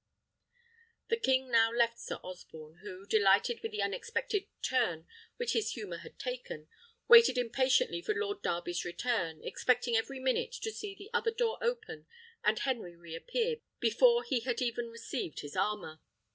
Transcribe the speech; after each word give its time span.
The 1.09 1.17
king 1.17 1.51
now 1.51 1.71
left 1.71 1.99
Sir 1.99 2.15
Osborne, 2.23 2.77
who, 2.79 3.05
delighted 3.05 3.61
with 3.61 3.71
the 3.71 3.83
unexpected 3.83 4.47
turn 4.63 5.05
which 5.37 5.53
his 5.53 5.73
humour 5.73 5.97
had 5.97 6.17
taken, 6.17 6.67
waited 7.07 7.37
impatiently 7.37 8.01
for 8.01 8.15
Lord 8.15 8.41
Darby's 8.41 8.83
return, 8.83 9.43
expecting 9.43 9.95
every 9.95 10.17
minute 10.19 10.53
to 10.53 10.71
see 10.71 10.95
the 10.95 11.11
other 11.13 11.29
door 11.29 11.59
open 11.61 12.07
and 12.43 12.57
Henry 12.57 12.95
re 12.95 13.13
appear 13.13 13.57
before 13.79 14.23
he 14.23 14.39
had 14.39 14.59
even 14.59 14.89
received 14.89 15.41
his 15.41 15.55
armour. 15.55 16.01